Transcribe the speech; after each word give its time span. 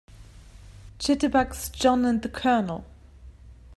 Jitterbugs 0.97 1.69
JOHN 1.71 2.05
and 2.05 2.21
the 2.23 2.29
COLONEL. 2.29 2.85